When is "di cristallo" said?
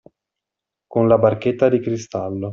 1.69-2.49